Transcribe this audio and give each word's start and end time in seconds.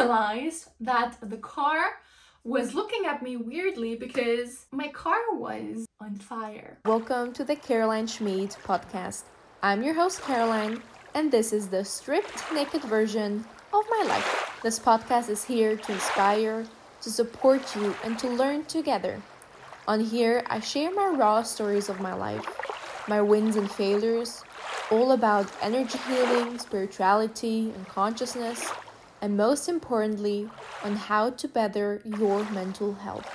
realized 0.00 0.68
that 0.80 1.14
the 1.20 1.36
car 1.36 2.00
was 2.42 2.72
looking 2.72 3.04
at 3.04 3.22
me 3.22 3.36
weirdly 3.36 3.94
because 3.96 4.64
my 4.72 4.88
car 4.88 5.20
was 5.32 5.86
on 6.00 6.14
fire. 6.14 6.78
Welcome 6.86 7.34
to 7.34 7.44
the 7.44 7.54
Caroline 7.54 8.06
Schmid 8.06 8.56
podcast. 8.64 9.24
I'm 9.62 9.82
your 9.82 9.92
host, 9.92 10.22
Caroline, 10.22 10.82
and 11.14 11.30
this 11.30 11.52
is 11.52 11.68
the 11.68 11.84
stripped 11.84 12.42
naked 12.54 12.80
version 12.84 13.44
of 13.74 13.84
my 13.90 14.02
life. 14.08 14.58
This 14.62 14.78
podcast 14.78 15.28
is 15.28 15.44
here 15.44 15.76
to 15.76 15.92
inspire, 15.92 16.64
to 17.02 17.10
support 17.10 17.76
you, 17.76 17.94
and 18.02 18.18
to 18.20 18.28
learn 18.28 18.64
together. 18.64 19.20
On 19.86 20.00
here, 20.00 20.42
I 20.46 20.60
share 20.60 20.94
my 20.94 21.08
raw 21.08 21.42
stories 21.42 21.90
of 21.90 22.00
my 22.00 22.14
life, 22.14 22.46
my 23.06 23.20
wins 23.20 23.56
and 23.56 23.70
failures, 23.70 24.44
all 24.90 25.12
about 25.12 25.52
energy 25.60 25.98
healing, 26.08 26.58
spirituality, 26.58 27.70
and 27.76 27.86
consciousness 27.86 28.72
and 29.20 29.36
most 29.36 29.68
importantly, 29.68 30.48
on 30.82 30.96
how 30.96 31.30
to 31.30 31.48
better 31.48 32.00
your 32.04 32.44
mental 32.50 32.94
health. 32.94 33.28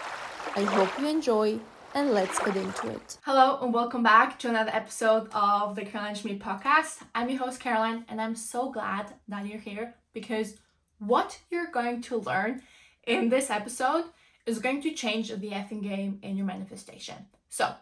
I 0.55 0.63
hope 0.63 0.99
you 0.99 1.07
enjoy 1.07 1.59
and 1.93 2.11
let's 2.11 2.39
get 2.39 2.55
into 2.55 2.89
it. 2.89 3.17
Hello 3.23 3.59
and 3.61 3.73
welcome 3.73 4.03
back 4.03 4.37
to 4.39 4.49
another 4.49 4.71
episode 4.73 5.29
of 5.33 5.75
the 5.75 5.85
Caroline 5.85 6.15
Schmid 6.15 6.39
podcast. 6.39 7.03
I'm 7.13 7.29
your 7.29 7.39
host 7.39 7.59
Caroline 7.59 8.05
and 8.09 8.19
I'm 8.19 8.35
so 8.35 8.71
glad 8.71 9.13
that 9.27 9.45
you're 9.45 9.59
here 9.59 9.95
because 10.13 10.55
what 10.99 11.39
you're 11.49 11.71
going 11.71 12.01
to 12.03 12.17
learn 12.17 12.61
in 13.05 13.29
this 13.29 13.49
episode 13.49 14.05
is 14.45 14.59
going 14.59 14.81
to 14.81 14.91
change 14.91 15.29
the 15.29 15.51
effing 15.51 15.83
game 15.83 16.19
in 16.21 16.37
your 16.37 16.45
manifestation. 16.45 17.15
So 17.49 17.73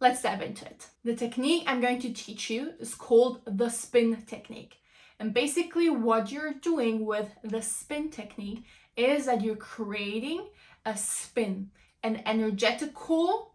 let's 0.00 0.22
dive 0.22 0.42
into 0.42 0.66
it. 0.66 0.86
The 1.04 1.14
technique 1.14 1.64
I'm 1.66 1.80
going 1.80 2.00
to 2.00 2.12
teach 2.12 2.50
you 2.50 2.72
is 2.80 2.94
called 2.94 3.40
the 3.46 3.68
spin 3.68 4.22
technique. 4.26 4.76
And 5.22 5.32
basically, 5.32 5.88
what 5.88 6.32
you're 6.32 6.54
doing 6.54 7.06
with 7.06 7.28
the 7.44 7.62
spin 7.62 8.10
technique 8.10 8.64
is 8.96 9.26
that 9.26 9.40
you're 9.40 9.54
creating 9.54 10.48
a 10.84 10.96
spin, 10.96 11.70
an 12.02 12.24
energetical 12.26 13.54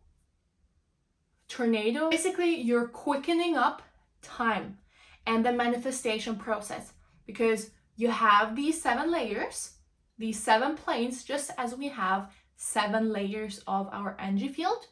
tornado. 1.50 2.10
Basically, 2.10 2.56
you're 2.56 2.88
quickening 2.88 3.58
up 3.58 3.82
time 4.22 4.78
and 5.26 5.45
the 5.45 5.52
manifestation 5.52 6.38
process 6.38 6.94
because 7.26 7.72
you 7.98 8.12
have 8.12 8.56
these 8.56 8.82
seven 8.82 9.12
layers, 9.12 9.73
these 10.18 10.42
seven 10.42 10.78
planes, 10.78 11.26
just 11.26 11.52
as 11.58 11.76
we 11.76 11.90
have 11.90 12.32
seven 12.56 13.12
layers 13.12 13.62
of 13.68 13.90
our 13.92 14.16
energy 14.22 14.48
field. 14.48 14.88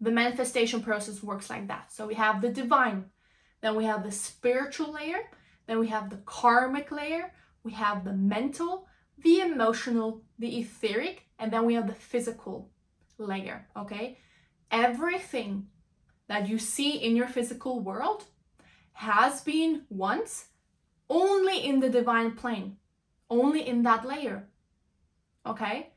The 0.00 0.10
manifestation 0.10 0.82
process 0.82 1.22
works 1.22 1.48
like 1.48 1.68
that. 1.68 1.92
So 1.92 2.08
we 2.08 2.14
have 2.14 2.42
the 2.42 2.50
divine, 2.50 3.04
then 3.60 3.74
we 3.74 3.84
have 3.84 4.04
the 4.04 4.12
spiritual 4.12 4.92
layer. 4.92 5.30
Then 5.66 5.78
we 5.78 5.88
have 5.88 6.10
the 6.10 6.20
karmic 6.24 6.90
layer. 6.90 7.32
We 7.62 7.72
have 7.72 8.04
the 8.04 8.12
mental, 8.12 8.86
the 9.22 9.40
emotional, 9.40 10.22
the 10.38 10.58
etheric, 10.58 11.24
and 11.38 11.52
then 11.52 11.64
we 11.66 11.74
have 11.74 11.86
the 11.86 11.94
physical 11.94 12.70
layer. 13.18 13.66
Okay. 13.76 14.18
Everything 14.70 15.66
that 16.28 16.48
you 16.48 16.58
see 16.58 16.96
in 16.96 17.16
your 17.16 17.26
physical 17.26 17.80
world 17.80 18.24
has 18.92 19.40
been 19.40 19.82
once 19.88 20.48
only 21.10 21.64
in 21.64 21.80
the 21.80 21.88
divine 21.88 22.32
plane, 22.32 22.76
only 23.30 23.66
in 23.66 23.82
that 23.82 24.06
layer. 24.06 24.48
Okay? 25.46 25.90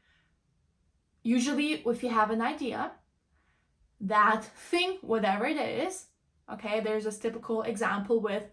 Usually, 1.23 1.83
if 1.85 2.01
you 2.01 2.09
have 2.09 2.31
an 2.31 2.41
idea, 2.41 2.91
that 3.99 4.43
thing, 4.43 4.97
whatever 5.01 5.45
it 5.45 5.57
is, 5.57 6.05
Okay, 6.51 6.79
there's 6.79 7.05
a 7.05 7.11
typical 7.11 7.61
example 7.61 8.19
with 8.19 8.43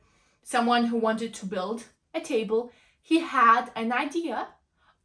someone 0.42 0.86
who 0.86 0.96
wanted 0.96 1.34
to 1.34 1.46
build 1.46 1.84
a 2.14 2.20
table. 2.20 2.72
He 3.02 3.20
had 3.20 3.70
an 3.74 3.92
idea 3.92 4.48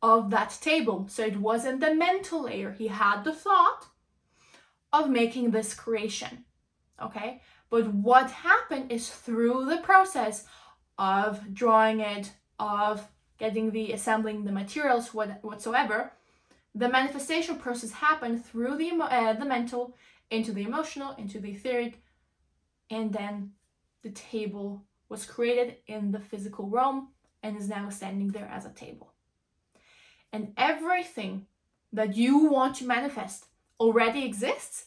of 0.01 0.29
that 0.29 0.57
table. 0.61 1.07
So 1.09 1.25
it 1.25 1.37
wasn't 1.37 1.79
the 1.79 1.95
mental 1.95 2.43
layer. 2.43 2.71
He 2.71 2.87
had 2.87 3.23
the 3.23 3.33
thought 3.33 3.87
of 4.91 5.09
making 5.09 5.51
this 5.51 5.73
creation. 5.73 6.45
Okay, 7.01 7.41
but 7.69 7.87
what 7.87 8.29
happened 8.29 8.91
is 8.91 9.09
through 9.09 9.65
the 9.65 9.77
process 9.77 10.45
of 10.97 11.53
drawing 11.53 12.01
it, 12.01 12.31
of 12.59 13.07
getting 13.39 13.71
the 13.71 13.91
assembling 13.91 14.45
the 14.45 14.51
materials 14.51 15.13
what, 15.13 15.43
whatsoever, 15.43 16.13
the 16.75 16.87
manifestation 16.87 17.55
process 17.55 17.91
happened 17.91 18.45
through 18.45 18.77
the 18.77 18.91
uh, 18.91 19.33
the 19.33 19.45
mental 19.45 19.95
into 20.29 20.51
the 20.51 20.63
emotional, 20.63 21.15
into 21.17 21.39
the 21.39 21.51
etheric, 21.51 22.02
and 22.89 23.13
then 23.13 23.51
the 24.01 24.11
table 24.11 24.83
was 25.09 25.25
created 25.25 25.77
in 25.87 26.11
the 26.11 26.19
physical 26.19 26.67
realm 26.67 27.09
and 27.41 27.57
is 27.57 27.69
now 27.69 27.89
standing 27.89 28.29
there 28.29 28.49
as 28.51 28.65
a 28.65 28.69
table. 28.69 29.13
And 30.31 30.53
everything 30.57 31.45
that 31.91 32.15
you 32.15 32.37
want 32.49 32.75
to 32.77 32.85
manifest 32.87 33.45
already 33.79 34.25
exists, 34.25 34.85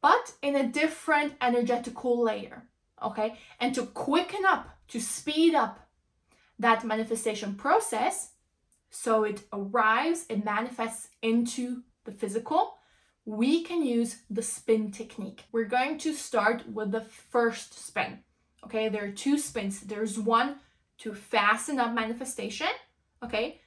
but 0.00 0.32
in 0.40 0.56
a 0.56 0.66
different 0.66 1.34
energetical 1.42 2.22
layer. 2.22 2.64
Okay? 3.02 3.36
And 3.58 3.74
to 3.74 3.86
quicken 3.86 4.44
up, 4.46 4.70
to 4.88 5.00
speed 5.00 5.54
up 5.54 5.88
that 6.58 6.84
manifestation 6.84 7.54
process 7.54 8.32
so 8.90 9.24
it 9.24 9.42
arrives, 9.52 10.26
it 10.28 10.44
manifests 10.44 11.08
into 11.22 11.82
the 12.04 12.12
physical, 12.12 12.74
we 13.24 13.62
can 13.62 13.84
use 13.84 14.22
the 14.30 14.42
spin 14.42 14.90
technique. 14.90 15.44
We're 15.52 15.64
going 15.64 15.98
to 15.98 16.12
start 16.14 16.68
with 16.68 16.90
the 16.92 17.02
first 17.02 17.86
spin. 17.86 18.20
Okay, 18.64 18.88
there 18.88 19.04
are 19.04 19.10
two 19.10 19.38
spins. 19.38 19.80
There's 19.80 20.18
one 20.18 20.56
to 20.98 21.14
fasten 21.14 21.78
up 21.78 21.94
manifestation. 21.94 22.68
Okay, 23.22 23.60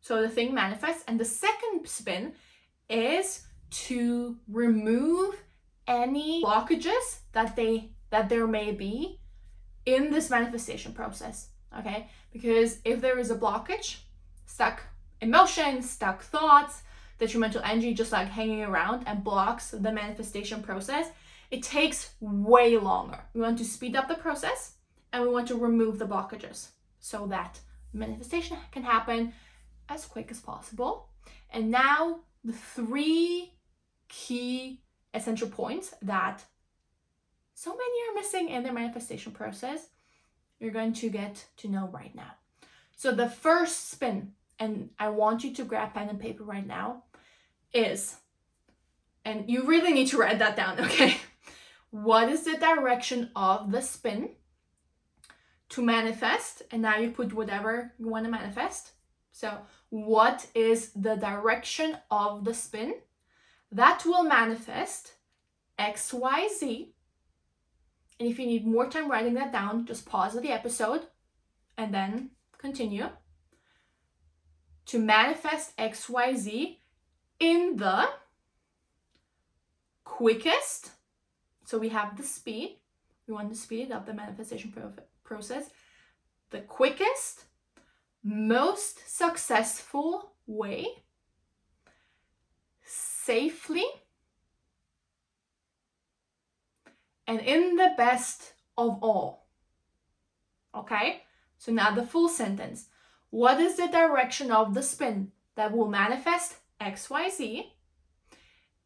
so 0.00 0.22
the 0.22 0.28
thing 0.28 0.54
manifests, 0.54 1.04
and 1.06 1.18
the 1.18 1.24
second 1.24 1.86
spin 1.86 2.32
is 2.88 3.46
to 3.70 4.36
remove 4.48 5.36
any 5.86 6.42
blockages 6.42 7.20
that 7.32 7.56
they 7.56 7.92
that 8.10 8.28
there 8.28 8.46
may 8.46 8.72
be 8.72 9.20
in 9.86 10.10
this 10.10 10.30
manifestation 10.30 10.92
process. 10.92 11.48
Okay, 11.78 12.08
because 12.32 12.78
if 12.84 13.00
there 13.00 13.18
is 13.18 13.30
a 13.30 13.36
blockage, 13.36 13.98
stuck 14.46 14.82
emotions, 15.20 15.88
stuck 15.88 16.22
thoughts, 16.22 16.82
detrimental 17.20 17.62
energy 17.62 17.94
just 17.94 18.10
like 18.10 18.28
hanging 18.28 18.64
around 18.64 19.04
and 19.06 19.22
blocks 19.22 19.70
the 19.70 19.92
manifestation 19.92 20.62
process, 20.62 21.10
it 21.50 21.62
takes 21.62 22.14
way 22.20 22.76
longer. 22.76 23.20
We 23.34 23.42
want 23.42 23.58
to 23.58 23.64
speed 23.64 23.94
up 23.94 24.08
the 24.08 24.14
process 24.14 24.74
and 25.12 25.22
we 25.22 25.28
want 25.28 25.48
to 25.48 25.56
remove 25.56 25.98
the 25.98 26.06
blockages 26.06 26.68
so 26.98 27.26
that 27.28 27.60
manifestation 27.92 28.56
can 28.72 28.82
happen 28.82 29.32
as 29.88 30.06
quick 30.06 30.30
as 30.30 30.40
possible. 30.40 31.08
And 31.52 31.70
now, 31.70 32.20
the 32.42 32.52
three 32.52 33.52
key 34.08 34.82
essential 35.12 35.48
points 35.48 35.92
that 36.02 36.42
so 37.54 37.70
many 37.70 38.08
are 38.08 38.14
missing 38.14 38.48
in 38.48 38.62
their 38.62 38.72
manifestation 38.72 39.32
process, 39.32 39.88
you're 40.58 40.70
going 40.70 40.92
to 40.94 41.10
get 41.10 41.44
to 41.58 41.68
know 41.68 41.88
right 41.92 42.14
now. 42.14 42.32
So, 42.96 43.12
the 43.12 43.28
first 43.28 43.90
spin, 43.90 44.32
and 44.58 44.90
I 44.98 45.08
want 45.08 45.42
you 45.42 45.52
to 45.54 45.64
grab 45.64 45.94
pen 45.94 46.08
and 46.08 46.20
paper 46.20 46.44
right 46.44 46.66
now, 46.66 47.04
is, 47.72 48.16
and 49.24 49.50
you 49.50 49.64
really 49.64 49.92
need 49.92 50.08
to 50.08 50.18
write 50.18 50.38
that 50.38 50.56
down, 50.56 50.80
okay? 50.86 51.16
What 51.90 52.28
is 52.28 52.44
the 52.44 52.56
direction 52.56 53.30
of 53.34 53.72
the 53.72 53.82
spin 53.82 54.30
to 55.70 55.82
manifest? 55.82 56.62
And 56.70 56.82
now 56.82 56.96
you 56.98 57.10
put 57.10 57.32
whatever 57.32 57.92
you 57.98 58.08
want 58.08 58.24
to 58.24 58.30
manifest. 58.30 58.92
So, 59.32 59.58
what 59.88 60.46
is 60.54 60.92
the 60.94 61.16
direction 61.16 61.96
of 62.10 62.44
the 62.44 62.54
spin 62.54 62.94
that 63.72 64.04
will 64.04 64.24
manifest 64.24 65.14
XYZ? 65.78 66.88
And 68.18 68.28
if 68.28 68.38
you 68.38 68.46
need 68.46 68.66
more 68.66 68.86
time 68.86 69.10
writing 69.10 69.34
that 69.34 69.52
down, 69.52 69.86
just 69.86 70.06
pause 70.06 70.34
the 70.34 70.52
episode 70.52 71.06
and 71.76 71.94
then 71.94 72.30
continue. 72.58 73.08
To 74.86 74.98
manifest 74.98 75.76
XYZ, 75.76 76.76
in 77.40 77.76
the 77.76 78.08
quickest, 80.04 80.90
so 81.64 81.78
we 81.78 81.88
have 81.88 82.16
the 82.16 82.22
speed, 82.22 82.78
we 83.26 83.34
want 83.34 83.50
to 83.50 83.56
speed 83.56 83.90
up 83.90 84.06
the 84.06 84.14
manifestation 84.14 84.70
pro- 84.70 84.92
process, 85.24 85.70
the 86.50 86.60
quickest, 86.60 87.44
most 88.22 88.98
successful 89.08 90.32
way, 90.46 90.86
safely, 92.84 93.84
and 97.26 97.40
in 97.40 97.76
the 97.76 97.94
best 97.96 98.52
of 98.76 98.98
all. 99.02 99.46
Okay? 100.74 101.22
So 101.58 101.72
now 101.72 101.92
the 101.92 102.06
full 102.06 102.28
sentence. 102.28 102.88
What 103.30 103.60
is 103.60 103.76
the 103.76 103.86
direction 103.86 104.50
of 104.50 104.74
the 104.74 104.82
spin 104.82 105.30
that 105.54 105.72
will 105.72 105.88
manifest 105.88 106.56
XYZ 106.80 107.66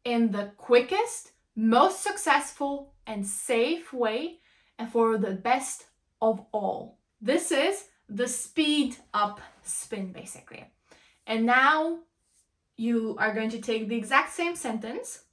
in 0.03 0.31
the 0.31 0.51
quickest, 0.57 1.31
most 1.55 2.01
successful, 2.01 2.93
and 3.07 3.25
safe 3.25 3.93
way 3.93 4.39
and 4.77 4.91
for 4.91 5.17
the 5.17 5.31
best 5.31 5.85
of 6.21 6.45
all. 6.51 6.99
This 7.21 7.51
is 7.51 7.85
the 8.09 8.27
speed 8.27 8.97
up 9.13 9.39
spin 9.63 10.11
basically. 10.11 10.65
And 11.25 11.45
now 11.45 11.99
you 12.77 13.15
are 13.19 13.33
going 13.33 13.49
to 13.49 13.61
take 13.61 13.87
the 13.87 13.95
exact 13.95 14.33
same 14.33 14.55
sentence, 14.55 15.23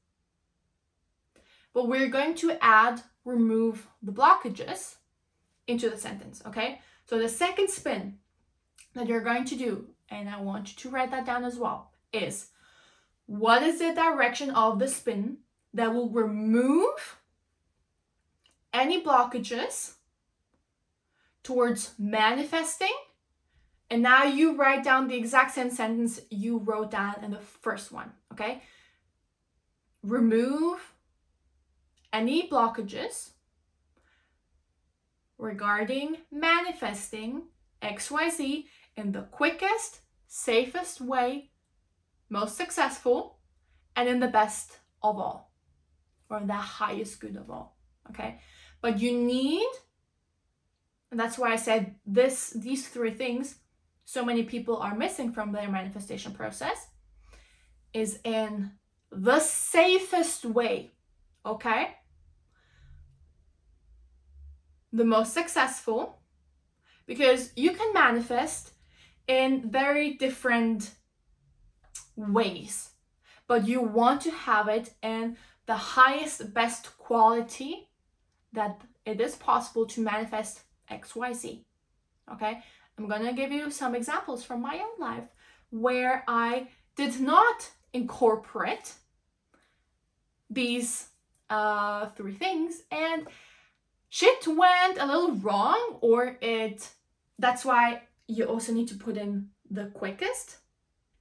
but 1.74 1.88
we're 1.88 2.08
going 2.08 2.34
to 2.36 2.56
add 2.62 3.02
remove 3.24 3.88
the 4.02 4.12
blockages 4.12 4.96
into 5.66 5.88
the 5.88 5.96
sentence, 5.96 6.42
okay? 6.46 6.80
So 7.06 7.18
the 7.18 7.28
second 7.28 7.70
spin 7.70 8.18
that 8.94 9.06
you're 9.06 9.20
going 9.20 9.44
to 9.46 9.56
do, 9.56 9.88
and 10.08 10.28
I 10.28 10.40
want 10.40 10.70
you 10.70 10.76
to 10.76 10.90
write 10.90 11.10
that 11.10 11.26
down 11.26 11.44
as 11.44 11.58
well, 11.58 11.92
is 12.12 12.48
what 13.26 13.62
is 13.62 13.78
the 13.78 13.94
direction 13.94 14.50
of 14.50 14.78
the 14.78 14.88
spin 14.88 15.38
that 15.74 15.92
will 15.94 16.10
remove 16.10 17.18
any 18.72 19.02
blockages 19.02 19.94
towards 21.42 21.92
manifesting. 21.98 22.92
And 23.90 24.02
now 24.02 24.24
you 24.24 24.56
write 24.56 24.84
down 24.84 25.08
the 25.08 25.16
exact 25.16 25.54
same 25.54 25.70
sentence 25.70 26.20
you 26.30 26.58
wrote 26.58 26.90
down 26.90 27.16
in 27.22 27.30
the 27.32 27.38
first 27.38 27.92
one, 27.92 28.12
okay? 28.32 28.62
Remove 30.02 30.94
any 32.12 32.48
blockages 32.48 33.30
regarding 35.36 36.16
manifesting 36.30 37.42
XYZ 37.82 38.64
in 38.96 39.12
the 39.12 39.22
quickest, 39.22 40.00
safest 40.26 41.00
way, 41.00 41.50
most 42.32 42.56
successful, 42.56 43.38
and 43.94 44.08
in 44.08 44.20
the 44.20 44.28
best 44.28 44.78
of 45.02 45.18
all, 45.18 45.52
or 46.30 46.40
the 46.40 46.62
highest 46.80 47.20
good 47.20 47.36
of 47.36 47.50
all. 47.50 47.76
Okay? 48.10 48.40
But 48.80 49.00
you 49.00 49.12
need, 49.12 49.70
and 51.10 51.20
that's 51.20 51.38
why 51.38 51.52
I 51.52 51.56
said 51.56 51.94
this 52.06 52.50
these 52.50 52.88
three 52.88 53.12
things 53.12 53.56
so 54.04 54.24
many 54.24 54.42
people 54.42 54.76
are 54.78 54.96
missing 54.96 55.32
from 55.32 55.52
their 55.52 55.70
manifestation 55.70 56.32
process 56.32 56.88
is 57.92 58.18
in 58.24 58.72
the 59.10 59.38
safest 59.38 60.44
way. 60.44 60.90
Okay? 61.44 61.96
the 64.92 65.04
most 65.04 65.32
successful 65.32 66.18
because 67.06 67.50
you 67.56 67.70
can 67.72 67.92
manifest 67.94 68.72
in 69.26 69.70
very 69.70 70.14
different 70.14 70.90
ways, 72.16 72.90
but 73.46 73.66
you 73.66 73.80
want 73.80 74.20
to 74.22 74.30
have 74.30 74.68
it 74.68 74.94
in 75.02 75.36
the 75.66 75.74
highest, 75.74 76.52
best 76.54 76.96
quality 76.98 77.88
that 78.52 78.80
it 79.04 79.20
is 79.20 79.36
possible 79.36 79.86
to 79.86 80.00
manifest 80.00 80.62
XYZ. 80.90 81.64
Okay, 82.32 82.62
I'm 82.98 83.08
gonna 83.08 83.32
give 83.32 83.52
you 83.52 83.70
some 83.70 83.94
examples 83.94 84.44
from 84.44 84.62
my 84.62 84.78
own 84.78 85.00
life 85.00 85.28
where 85.70 86.24
I 86.28 86.68
did 86.96 87.20
not 87.20 87.70
incorporate 87.92 88.94
these 90.50 91.08
uh, 91.50 92.06
three 92.10 92.34
things 92.34 92.82
and 92.90 93.26
shit 94.08 94.46
went 94.46 94.98
a 94.98 95.06
little 95.06 95.32
wrong 95.36 95.98
or 96.00 96.36
it 96.40 96.88
that's 97.38 97.64
why 97.64 98.02
you 98.28 98.44
also 98.44 98.72
need 98.72 98.88
to 98.88 98.94
put 98.94 99.16
in 99.16 99.48
the 99.70 99.86
quickest 99.86 100.58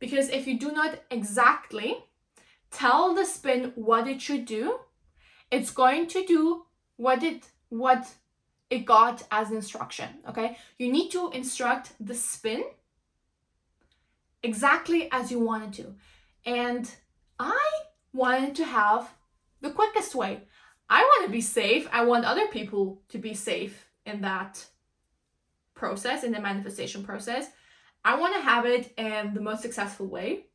because 0.01 0.27
if 0.29 0.47
you 0.47 0.59
do 0.59 0.71
not 0.73 0.99
exactly 1.09 1.95
tell 2.71 3.15
the 3.15 3.25
spin 3.25 3.71
what 3.75 4.07
it 4.07 4.21
should 4.21 4.45
do 4.45 4.79
it's 5.49 5.71
going 5.71 6.07
to 6.07 6.25
do 6.25 6.65
what 6.97 7.23
it 7.23 7.45
what 7.69 8.11
it 8.69 8.85
got 8.85 9.23
as 9.31 9.51
instruction 9.51 10.09
okay 10.27 10.57
you 10.77 10.91
need 10.91 11.09
to 11.09 11.29
instruct 11.31 11.93
the 12.01 12.15
spin 12.15 12.63
exactly 14.43 15.07
as 15.13 15.31
you 15.31 15.39
wanted 15.39 15.71
to 15.71 15.95
and 16.45 16.95
i 17.39 17.69
wanted 18.11 18.53
to 18.53 18.65
have 18.65 19.13
the 19.61 19.69
quickest 19.69 20.13
way 20.15 20.41
I 20.91 21.03
want 21.03 21.25
to 21.25 21.31
be 21.31 21.39
safe. 21.39 21.87
I 21.93 22.03
want 22.03 22.25
other 22.25 22.47
people 22.47 23.01
to 23.07 23.17
be 23.17 23.33
safe 23.33 23.87
in 24.05 24.19
that 24.21 24.65
process, 25.73 26.25
in 26.25 26.33
the 26.33 26.41
manifestation 26.41 27.01
process. 27.01 27.47
I 28.03 28.17
want 28.17 28.35
to 28.35 28.41
have 28.41 28.65
it 28.65 28.93
in 28.97 29.33
the 29.33 29.41
most 29.41 29.61
successful 29.61 30.07
way. 30.07 30.45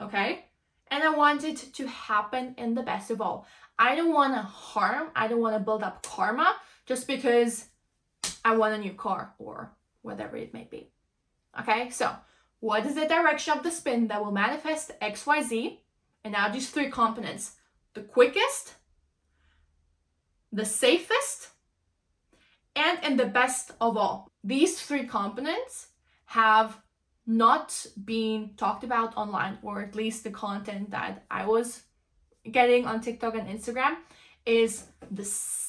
Okay? 0.00 0.44
And 0.88 1.02
I 1.02 1.10
want 1.10 1.44
it 1.44 1.72
to 1.74 1.86
happen 1.86 2.54
in 2.58 2.74
the 2.74 2.82
best 2.82 3.10
of 3.10 3.20
all. 3.20 3.46
I 3.78 3.96
don't 3.96 4.12
want 4.12 4.34
to 4.34 4.42
harm, 4.42 5.08
I 5.16 5.28
don't 5.28 5.40
want 5.40 5.56
to 5.56 5.60
build 5.60 5.82
up 5.82 6.02
karma 6.02 6.54
just 6.86 7.06
because 7.06 7.66
I 8.44 8.56
want 8.56 8.74
a 8.74 8.78
new 8.78 8.92
car 8.92 9.34
or 9.38 9.72
whatever 10.02 10.36
it 10.36 10.54
may 10.54 10.68
be. 10.70 10.90
Okay? 11.60 11.90
So, 11.90 12.14
what 12.60 12.86
is 12.86 12.94
the 12.94 13.06
direction 13.06 13.56
of 13.56 13.62
the 13.62 13.70
spin 13.70 14.08
that 14.08 14.24
will 14.24 14.32
manifest 14.32 14.92
XYZ? 15.00 15.78
And 16.24 16.32
now 16.32 16.48
these 16.48 16.70
three 16.70 16.90
components 16.90 17.56
the 17.94 18.02
quickest, 18.02 18.74
the 20.52 20.64
safest, 20.64 21.50
and 22.74 22.98
in 23.04 23.16
the 23.16 23.26
best 23.26 23.70
of 23.80 23.96
all. 23.96 24.28
These 24.42 24.80
three 24.80 25.06
components 25.06 25.88
have 26.34 26.76
not 27.26 27.86
been 28.04 28.50
talked 28.56 28.84
about 28.84 29.16
online, 29.16 29.56
or 29.62 29.80
at 29.80 29.94
least 29.94 30.24
the 30.24 30.30
content 30.30 30.90
that 30.90 31.24
I 31.30 31.46
was 31.46 31.84
getting 32.50 32.86
on 32.86 33.00
TikTok 33.00 33.34
and 33.36 33.48
Instagram 33.48 33.94
is 34.44 34.84
the, 35.10 35.26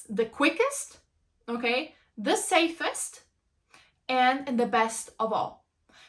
the 0.09 0.25
quickest, 0.25 0.97
okay, 1.47 1.93
the 2.17 2.35
safest, 2.35 3.21
and 4.09 4.59
the 4.59 4.65
best 4.65 5.11
of 5.19 5.31
all. 5.31 5.65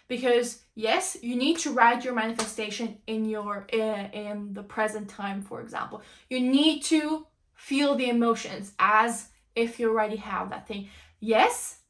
Because 0.08 0.62
yes, 0.74 1.16
you 1.20 1.36
need 1.36 1.58
to 1.58 1.72
write 1.72 2.04
your 2.04 2.14
manifestation 2.14 2.98
in 3.06 3.24
your 3.24 3.66
uh, 3.72 4.08
in 4.24 4.52
the 4.52 4.62
present 4.62 5.08
time, 5.08 5.42
for 5.42 5.60
example. 5.60 6.00
You 6.30 6.40
need 6.40 6.82
to 6.84 7.26
feel 7.54 7.94
the 7.94 8.08
emotions 8.08 8.72
as 8.78 9.28
if 9.54 9.78
you 9.78 9.90
already 9.90 10.16
have 10.16 10.50
that 10.50 10.66
thing. 10.66 10.88
Yes, 11.20 11.80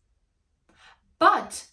but 1.18 1.66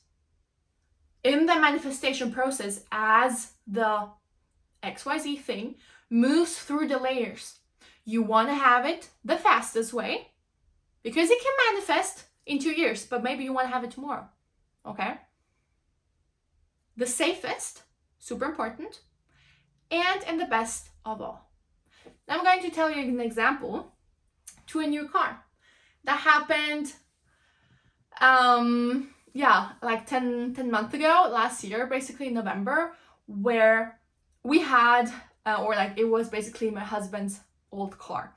in 1.24 1.46
the 1.46 1.56
manifestation 1.56 2.32
process, 2.32 2.82
as 2.92 3.54
the 3.66 4.10
XYZ 4.84 5.40
thing 5.40 5.76
moves 6.10 6.58
through 6.58 6.88
the 6.88 7.00
layers, 7.00 7.60
you 8.06 8.22
want 8.22 8.50
to 8.50 8.56
have 8.56 8.86
it 8.86 9.10
the 9.24 9.38
fastest 9.38 9.94
way 9.94 10.28
because 11.02 11.30
it 11.30 11.42
can 11.42 11.74
manifest 11.74 12.26
in 12.46 12.60
two 12.60 12.72
years, 12.72 13.06
but 13.06 13.24
maybe 13.24 13.44
you 13.44 13.54
want 13.54 13.68
to 13.68 13.74
have 13.74 13.84
it 13.84 13.92
tomorrow. 13.92 14.28
Okay? 14.86 15.14
The 16.98 17.08
safest, 17.08 17.84
super 18.20 18.46
important, 18.46 19.00
and 19.90 20.24
in 20.24 20.38
the 20.38 20.46
best 20.46 20.90
of 21.06 21.22
all. 21.22 21.50
Now 22.28 22.38
I'm 22.38 22.44
going 22.44 22.62
to 22.64 22.70
tell 22.70 22.92
you 22.92 23.02
an 23.02 23.20
example 23.22 23.94
to 24.68 24.80
a 24.80 24.88
new 24.88 25.08
car. 25.08 25.44
That 26.04 26.20
happened, 26.20 26.92
um, 28.20 29.13
yeah, 29.34 29.72
like 29.82 30.06
10, 30.06 30.54
10 30.56 30.72
months 30.72 30.94
ago, 30.94 31.30
last 31.32 31.64
year, 31.64 31.88
basically 31.88 32.28
in 32.28 32.34
November, 32.34 32.94
where 33.26 34.00
we 34.44 34.60
had, 34.60 35.12
uh, 35.46 35.64
or 35.64 35.76
like 35.76 35.98
it 35.98 36.06
was 36.06 36.30
basically 36.30 36.70
my 36.70 36.84
husband's 36.84 37.40
old 37.72 37.98
car. 37.98 38.36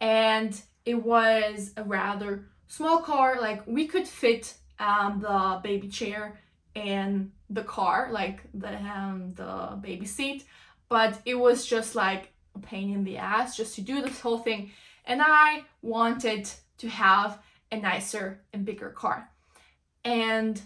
And 0.00 0.60
it 0.84 0.96
was 0.96 1.72
a 1.76 1.84
rather 1.84 2.48
small 2.66 2.98
car, 3.00 3.40
like 3.40 3.66
we 3.66 3.86
could 3.86 4.08
fit 4.08 4.54
um, 4.78 5.20
the 5.20 5.60
baby 5.62 5.88
chair 5.88 6.40
in 6.74 7.30
the 7.50 7.62
car, 7.62 8.08
like 8.10 8.40
the 8.54 8.74
um, 8.76 9.32
the 9.34 9.78
baby 9.80 10.06
seat, 10.06 10.44
but 10.88 11.20
it 11.24 11.34
was 11.34 11.66
just 11.66 11.94
like 11.94 12.32
a 12.56 12.58
pain 12.58 12.92
in 12.92 13.04
the 13.04 13.18
ass 13.18 13.56
just 13.56 13.76
to 13.76 13.80
do 13.80 14.02
this 14.02 14.20
whole 14.20 14.38
thing 14.38 14.72
and 15.04 15.20
I 15.22 15.64
wanted 15.82 16.48
to 16.78 16.88
have 16.88 17.38
a 17.70 17.76
nicer 17.76 18.40
and 18.52 18.64
bigger 18.64 18.90
car. 18.90 19.30
And 20.04 20.60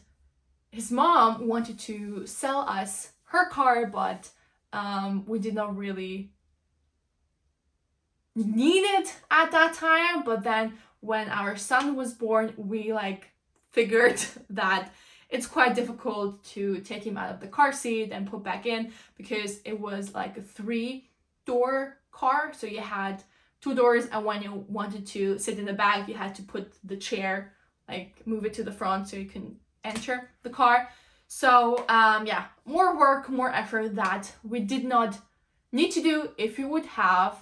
his 0.70 0.90
mom 0.90 1.46
wanted 1.46 1.78
to 1.80 2.26
sell 2.26 2.60
us 2.60 3.12
her 3.24 3.48
car, 3.48 3.86
but 3.86 4.30
um, 4.72 5.24
we 5.26 5.38
did 5.38 5.54
not 5.54 5.76
really 5.76 6.30
need 8.34 8.82
it 8.82 9.14
at 9.30 9.50
that 9.52 9.74
time. 9.74 10.22
But 10.24 10.42
then 10.42 10.74
when 11.00 11.28
our 11.28 11.56
son 11.56 11.96
was 11.96 12.12
born, 12.12 12.52
we 12.56 12.92
like 12.92 13.30
figured 13.70 14.22
that 14.50 14.92
it's 15.28 15.46
quite 15.46 15.74
difficult 15.74 16.44
to 16.44 16.78
take 16.80 17.04
him 17.04 17.16
out 17.16 17.32
of 17.32 17.40
the 17.40 17.48
car 17.48 17.72
seat 17.72 18.10
and 18.12 18.30
put 18.30 18.44
back 18.44 18.64
in 18.64 18.92
because 19.16 19.60
it 19.64 19.78
was 19.78 20.14
like 20.14 20.36
a 20.36 20.42
three 20.42 21.08
door 21.44 21.98
car. 22.12 22.52
So 22.56 22.66
you 22.66 22.80
had 22.80 23.22
two 23.60 23.74
doors 23.74 24.06
and 24.06 24.24
when 24.24 24.42
you 24.42 24.64
wanted 24.68 25.06
to 25.06 25.38
sit 25.38 25.58
in 25.58 25.64
the 25.64 25.72
back 25.72 26.08
you 26.08 26.14
had 26.14 26.34
to 26.36 26.42
put 26.42 26.74
the 26.84 26.96
chair 26.96 27.52
like 27.88 28.26
move 28.26 28.44
it 28.44 28.54
to 28.54 28.64
the 28.64 28.72
front 28.72 29.08
so 29.08 29.16
you 29.16 29.26
can 29.26 29.56
enter 29.84 30.30
the 30.42 30.50
car 30.50 30.88
so 31.28 31.84
um 31.88 32.26
yeah 32.26 32.46
more 32.64 32.96
work 32.98 33.28
more 33.28 33.52
effort 33.52 33.94
that 33.94 34.32
we 34.42 34.60
did 34.60 34.84
not 34.84 35.18
need 35.72 35.90
to 35.90 36.02
do 36.02 36.30
if 36.36 36.58
you 36.58 36.68
would 36.68 36.86
have 36.86 37.36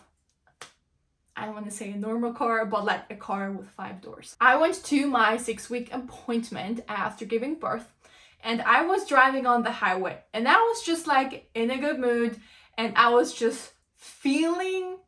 I 1.37 1.47
don't 1.47 1.55
want 1.55 1.67
to 1.67 1.73
say 1.73 1.91
a 1.91 1.97
normal 1.97 2.33
car, 2.33 2.65
but 2.65 2.85
like 2.85 3.11
a 3.11 3.17
car 3.17 3.51
with 3.51 3.69
five 3.69 4.01
doors. 4.01 4.37
I 4.41 4.55
went 4.55 4.85
to 4.85 5.09
my 5.09 5.37
six 5.37 5.69
week 5.69 5.93
appointment 5.93 6.85
after 6.87 7.25
giving 7.25 7.57
birth 7.57 7.93
and 8.43 8.63
I 8.63 8.85
was 8.85 9.07
driving 9.07 9.47
on 9.47 9.63
the 9.63 9.73
highway 9.73 10.19
and 10.33 10.47
I 10.47 10.57
was 10.57 10.83
just 10.83 11.07
like 11.07 11.49
in 11.55 11.71
a 11.71 11.79
good 11.79 11.99
mood 11.99 12.39
and 12.79 12.93
I 12.97 13.09
was 13.09 13.35
just 13.35 13.73
feeling 13.97 14.99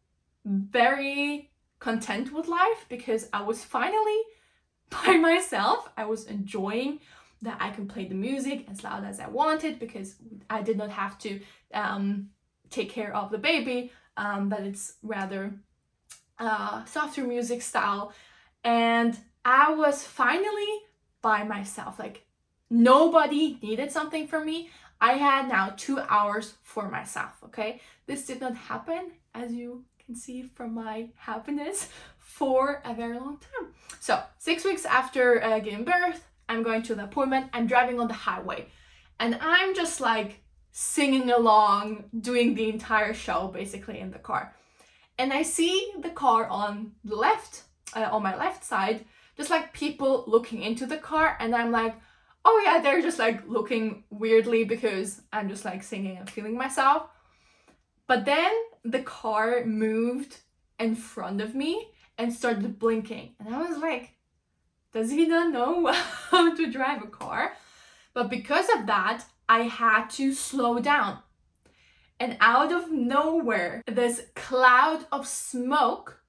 very 0.44 1.50
content 1.78 2.32
with 2.32 2.48
life 2.48 2.86
because 2.88 3.28
I 3.32 3.42
was 3.42 3.62
finally 3.62 4.20
by 4.90 5.16
myself. 5.20 5.90
I 5.96 6.04
was 6.06 6.26
enjoying 6.26 7.00
that 7.42 7.58
I 7.60 7.70
can 7.70 7.86
play 7.86 8.06
the 8.06 8.14
music 8.14 8.66
as 8.70 8.82
loud 8.82 9.04
as 9.04 9.20
I 9.20 9.28
wanted 9.28 9.78
because 9.78 10.16
I 10.48 10.62
did 10.62 10.78
not 10.78 10.90
have 10.90 11.18
to 11.20 11.40
um, 11.74 12.30
take 12.70 12.90
care 12.90 13.14
of 13.14 13.30
the 13.30 13.38
baby, 13.38 13.92
um, 14.16 14.48
but 14.48 14.60
it's 14.60 14.94
rather 15.02 15.54
uh, 16.38 16.84
softer 16.84 17.24
music 17.24 17.62
style. 17.62 18.12
And 18.64 19.16
I 19.44 19.74
was 19.74 20.02
finally 20.02 20.80
by 21.22 21.44
myself. 21.44 21.98
Like 21.98 22.26
nobody 22.70 23.58
needed 23.62 23.92
something 23.92 24.26
from 24.26 24.46
me. 24.46 24.70
I 25.00 25.12
had 25.14 25.48
now 25.48 25.74
two 25.76 26.00
hours 26.00 26.54
for 26.62 26.90
myself. 26.90 27.34
Okay, 27.44 27.80
this 28.06 28.26
did 28.26 28.40
not 28.40 28.56
happen 28.56 29.12
as 29.34 29.52
you 29.52 29.84
can 30.04 30.14
see 30.14 30.50
from 30.54 30.74
my 30.74 31.08
happiness 31.16 31.88
for 32.26 32.82
a 32.84 32.92
very 32.92 33.18
long 33.18 33.38
time. 33.38 33.72
So 34.00 34.20
six 34.38 34.64
weeks 34.64 34.84
after 34.84 35.42
uh, 35.42 35.60
giving 35.60 35.84
birth, 35.84 36.26
I'm 36.48 36.64
going 36.64 36.82
to 36.82 36.94
the 36.94 37.04
appointment. 37.04 37.50
I'm 37.52 37.68
driving 37.68 38.00
on 38.00 38.08
the 38.08 38.14
highway, 38.14 38.66
and 39.18 39.38
I'm 39.40 39.74
just 39.74 40.00
like 40.00 40.42
singing 40.72 41.30
along, 41.30 42.04
doing 42.20 42.54
the 42.54 42.68
entire 42.68 43.14
show 43.14 43.48
basically 43.48 44.00
in 44.00 44.10
the 44.10 44.18
car. 44.18 44.54
And 45.18 45.32
I 45.32 45.42
see 45.42 45.92
the 46.00 46.10
car 46.10 46.46
on 46.48 46.92
the 47.04 47.16
left, 47.16 47.62
uh, 47.94 48.08
on 48.10 48.22
my 48.22 48.36
left 48.36 48.64
side, 48.64 49.06
just 49.36 49.48
like 49.48 49.72
people 49.72 50.24
looking 50.26 50.62
into 50.62 50.84
the 50.84 50.98
car, 50.98 51.36
and 51.40 51.54
I'm 51.54 51.70
like, 51.70 51.94
oh 52.44 52.60
yeah, 52.64 52.80
they're 52.80 53.02
just 53.02 53.20
like 53.20 53.48
looking 53.48 54.02
weirdly 54.10 54.64
because 54.64 55.22
I'm 55.32 55.48
just 55.48 55.64
like 55.64 55.82
singing 55.84 56.18
and 56.18 56.28
feeling 56.28 56.56
myself. 56.58 57.08
But 58.08 58.24
then 58.24 58.52
the 58.84 59.02
car 59.02 59.64
moved 59.64 60.38
in 60.78 60.96
front 60.96 61.40
of 61.40 61.54
me 61.54 61.92
and 62.18 62.32
started 62.32 62.78
blinking. 62.78 63.34
And 63.38 63.54
I 63.54 63.62
was 63.62 63.78
like, 63.78 64.12
does 64.92 65.10
he 65.10 65.26
not 65.26 65.52
know 65.52 65.86
how 66.30 66.54
to 66.54 66.70
drive 66.70 67.02
a 67.02 67.08
car? 67.08 67.52
But 68.14 68.30
because 68.30 68.68
of 68.74 68.86
that, 68.86 69.24
I 69.48 69.62
had 69.62 70.08
to 70.10 70.32
slow 70.32 70.78
down. 70.80 71.18
And 72.18 72.36
out 72.40 72.72
of 72.72 72.90
nowhere, 72.90 73.82
this 73.86 74.22
cloud 74.34 75.06
of 75.12 75.26
smoke 75.26 76.22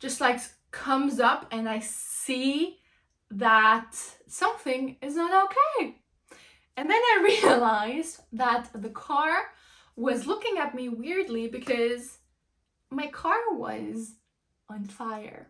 just 0.00 0.20
like 0.20 0.40
comes 0.70 1.20
up, 1.20 1.46
and 1.52 1.68
I 1.68 1.80
see 1.80 2.78
that 3.30 3.92
something 4.26 4.96
is 5.02 5.14
not 5.14 5.50
okay. 5.50 5.96
And 6.76 6.88
then 6.88 7.00
I 7.00 7.38
realized 7.42 8.20
that 8.32 8.70
the 8.74 8.88
car 8.88 9.52
was 9.94 10.26
looking 10.26 10.58
at 10.58 10.74
me 10.74 10.88
weirdly 10.88 11.48
because 11.48 12.18
my 12.90 13.06
car 13.08 13.38
was 13.52 14.14
on 14.70 14.84
fire. 14.84 15.48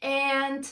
And 0.00 0.70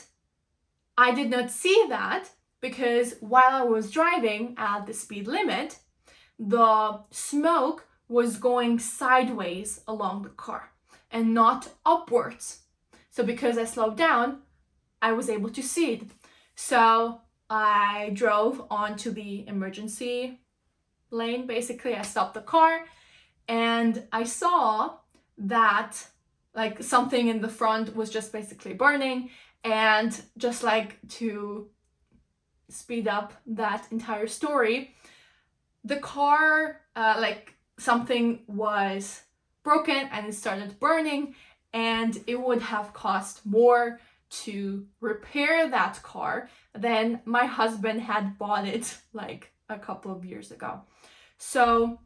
I 0.97 1.11
did 1.11 1.29
not 1.29 1.51
see 1.51 1.85
that 1.89 2.29
because 2.61 3.15
while 3.19 3.51
I 3.51 3.63
was 3.63 3.91
driving 3.91 4.55
at 4.57 4.85
the 4.85 4.93
speed 4.93 5.27
limit, 5.27 5.79
the 6.39 6.99
smoke 7.11 7.87
was 8.07 8.37
going 8.37 8.79
sideways 8.79 9.81
along 9.87 10.21
the 10.21 10.29
car 10.29 10.71
and 11.11 11.33
not 11.33 11.69
upwards. 11.85 12.59
So 13.09 13.23
because 13.23 13.57
I 13.57 13.65
slowed 13.65 13.97
down, 13.97 14.39
I 15.01 15.13
was 15.13 15.29
able 15.29 15.49
to 15.49 15.63
see 15.63 15.93
it. 15.93 16.03
So 16.55 17.21
I 17.49 18.11
drove 18.13 18.65
onto 18.69 19.11
the 19.11 19.47
emergency 19.47 20.39
lane. 21.11 21.45
Basically, 21.45 21.95
I 21.95 22.01
stopped 22.01 22.33
the 22.33 22.41
car 22.41 22.85
and 23.47 24.07
I 24.11 24.23
saw 24.23 24.97
that 25.37 26.07
like 26.55 26.83
something 26.83 27.27
in 27.27 27.41
the 27.41 27.49
front 27.49 27.95
was 27.95 28.09
just 28.09 28.31
basically 28.31 28.73
burning 28.73 29.29
and 29.63 30.21
just 30.37 30.63
like 30.63 30.97
to 31.07 31.69
speed 32.69 33.07
up 33.07 33.33
that 33.45 33.85
entire 33.91 34.27
story 34.27 34.95
the 35.83 35.97
car 35.97 36.81
uh, 36.95 37.15
like 37.19 37.55
something 37.77 38.39
was 38.47 39.23
broken 39.63 40.09
and 40.11 40.27
it 40.27 40.33
started 40.33 40.79
burning 40.79 41.35
and 41.73 42.23
it 42.27 42.39
would 42.39 42.61
have 42.61 42.93
cost 42.93 43.45
more 43.45 43.99
to 44.29 44.85
repair 44.99 45.69
that 45.69 46.01
car 46.03 46.49
than 46.73 47.21
my 47.25 47.45
husband 47.45 48.01
had 48.01 48.37
bought 48.37 48.67
it 48.67 48.97
like 49.13 49.53
a 49.69 49.77
couple 49.77 50.11
of 50.11 50.25
years 50.25 50.51
ago. 50.51 50.81
So 51.37 51.99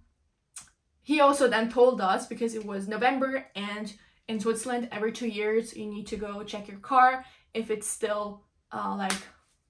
he 1.03 1.21
also 1.21 1.47
then 1.47 1.69
told 1.69 2.01
us 2.01 2.27
because 2.27 2.53
it 2.53 2.65
was 2.65 2.87
November 2.87 3.45
and 3.55 3.93
in 4.27 4.39
Switzerland 4.39 4.89
every 4.91 5.11
two 5.11 5.27
years 5.27 5.75
you 5.75 5.85
need 5.85 6.07
to 6.07 6.17
go 6.17 6.43
check 6.43 6.67
your 6.67 6.79
car 6.79 7.25
if 7.53 7.71
it's 7.71 7.87
still 7.87 8.43
uh, 8.71 8.95
like 8.97 9.17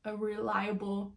a 0.05 0.15
reliable 0.15 1.13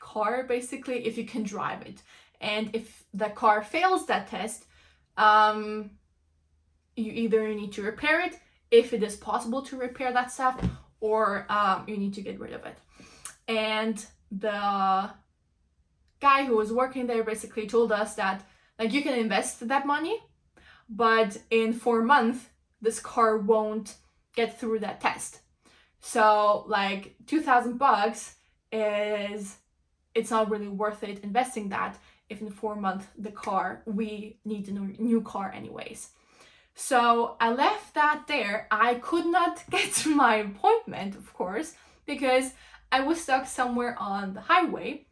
car 0.00 0.44
basically 0.44 1.06
if 1.06 1.16
you 1.16 1.24
can 1.24 1.42
drive 1.42 1.82
it. 1.82 2.02
And 2.40 2.70
if 2.74 3.04
the 3.14 3.30
car 3.30 3.62
fails 3.62 4.06
that 4.06 4.28
test 4.28 4.66
um, 5.16 5.90
you 6.96 7.12
either 7.12 7.48
need 7.54 7.72
to 7.72 7.82
repair 7.82 8.20
it 8.20 8.38
if 8.70 8.92
it 8.92 9.02
is 9.02 9.16
possible 9.16 9.62
to 9.62 9.76
repair 9.76 10.12
that 10.12 10.30
stuff 10.30 10.62
or 11.00 11.46
um, 11.48 11.84
you 11.86 11.96
need 11.96 12.14
to 12.14 12.22
get 12.22 12.40
rid 12.40 12.52
of 12.52 12.64
it. 12.66 12.76
And 13.46 14.04
the 14.30 15.10
guy 16.20 16.44
who 16.44 16.56
was 16.56 16.72
working 16.72 17.06
there 17.06 17.22
basically 17.22 17.66
told 17.66 17.92
us 17.92 18.14
that 18.14 18.42
like 18.78 18.92
you 18.92 19.02
can 19.02 19.18
invest 19.18 19.68
that 19.68 19.86
money 19.86 20.18
but 20.88 21.38
in 21.50 21.72
four 21.72 22.02
months 22.02 22.46
this 22.80 23.00
car 23.00 23.38
won't 23.38 23.94
get 24.36 24.60
through 24.60 24.80
that 24.80 25.00
test. 25.00 25.40
So 26.00 26.64
like 26.68 27.16
2000 27.26 27.78
bucks 27.78 28.34
is 28.70 29.56
it's 30.14 30.30
not 30.30 30.50
really 30.50 30.68
worth 30.68 31.02
it 31.02 31.20
investing 31.24 31.70
that 31.70 31.98
if 32.28 32.40
in 32.40 32.50
four 32.50 32.76
months 32.76 33.06
the 33.16 33.30
car 33.30 33.82
we 33.86 34.38
need 34.44 34.68
a 34.68 34.72
new 34.72 35.22
car 35.22 35.50
anyways. 35.54 36.10
So 36.74 37.36
i 37.40 37.52
left 37.52 37.94
that 37.94 38.24
there. 38.28 38.66
I 38.70 38.96
could 38.96 39.26
not 39.26 39.62
get 39.70 39.92
to 39.94 40.14
my 40.14 40.36
appointment 40.36 41.14
of 41.16 41.32
course 41.32 41.74
because 42.06 42.52
i 42.92 43.00
was 43.00 43.20
stuck 43.20 43.46
somewhere 43.46 43.96
on 43.98 44.34
the 44.34 44.42
highway. 44.42 45.06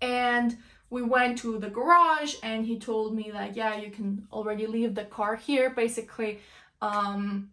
And 0.00 0.56
we 0.90 1.02
went 1.02 1.38
to 1.38 1.58
the 1.58 1.68
garage 1.68 2.36
and 2.42 2.64
he 2.64 2.78
told 2.78 3.14
me 3.14 3.30
that 3.32 3.56
yeah 3.56 3.76
you 3.76 3.90
can 3.90 4.26
already 4.32 4.66
leave 4.66 4.94
the 4.94 5.04
car 5.04 5.36
here. 5.36 5.70
Basically 5.70 6.40
um 6.80 7.50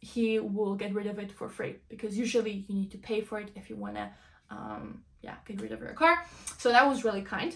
he 0.00 0.38
will 0.38 0.74
get 0.74 0.94
rid 0.94 1.06
of 1.06 1.18
it 1.18 1.32
for 1.32 1.48
free 1.48 1.76
because 1.88 2.16
usually 2.16 2.64
you 2.68 2.74
need 2.74 2.90
to 2.90 2.98
pay 2.98 3.20
for 3.20 3.40
it 3.40 3.50
if 3.56 3.68
you 3.68 3.76
want 3.76 3.96
to 3.96 4.08
um 4.50 5.02
yeah 5.22 5.34
get 5.46 5.60
rid 5.60 5.72
of 5.72 5.80
your 5.80 5.92
car. 5.92 6.24
So 6.58 6.70
that 6.70 6.86
was 6.86 7.04
really 7.04 7.22
kind. 7.22 7.54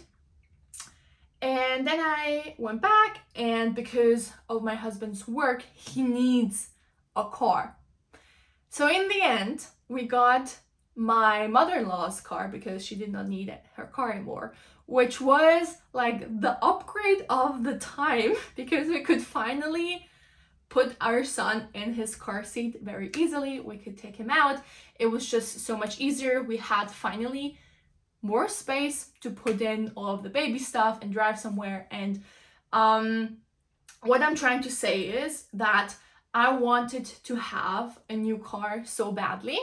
And 1.43 1.87
then 1.87 2.01
i 2.01 2.55
went 2.59 2.83
back 2.83 3.21
and 3.35 3.75
because 3.75 4.33
of 4.49 4.63
my 4.63 4.75
husband's 4.75 5.27
work 5.27 5.63
he 5.75 6.03
needs 6.03 6.71
a 7.17 7.25
car. 7.25 7.77
So 8.69 8.89
in 8.89 9.09
the 9.09 9.23
end 9.23 9.67
we 9.89 10.07
got 10.07 10.57
my 10.97 11.47
mother-in-law's 11.47 12.21
car 12.21 12.49
because 12.49 12.85
she 12.85 12.95
did 12.95 13.11
not 13.11 13.29
need 13.29 13.49
it, 13.49 13.65
her 13.75 13.87
car 13.87 14.13
anymore 14.13 14.55
which 14.91 15.21
was 15.21 15.77
like 15.93 16.41
the 16.41 16.63
upgrade 16.65 17.25
of 17.31 17.65
the 17.65 17.79
time 17.79 18.35
because 18.57 18.89
we 18.89 19.01
could 19.01 19.23
finally 19.23 20.07
put 20.69 20.95
our 21.01 21.25
son 21.25 21.69
in 21.75 21.95
his 21.95 22.15
car 22.15 22.45
seat 22.45 22.81
very 22.83 23.11
easily. 23.17 23.61
We 23.61 23.79
could 23.79 23.99
take 23.99 24.17
him 24.17 24.31
out. 24.31 24.63
It 24.99 25.07
was 25.07 25.29
just 25.29 25.61
so 25.61 25.77
much 25.77 26.01
easier. 26.01 26.43
We 26.43 26.59
had 26.59 26.91
finally 26.91 27.59
more 28.23 28.49
space 28.49 29.11
to 29.23 29.31
put 29.31 29.61
in 29.61 29.93
all 29.97 30.15
of 30.15 30.23
the 30.23 30.29
baby 30.29 30.59
stuff 30.59 30.99
and 31.03 31.13
drive 31.13 31.39
somewhere. 31.39 31.89
And 31.91 32.23
um 32.73 33.39
what 34.03 34.23
i'm 34.23 34.37
trying 34.37 34.63
to 34.63 34.71
say 34.71 35.01
is 35.03 35.47
that 35.53 35.93
i 36.33 36.49
wanted 36.53 37.05
to 37.05 37.35
have 37.35 37.99
a 38.09 38.15
new 38.15 38.39
car 38.39 38.83
so 38.85 39.11
badly 39.11 39.59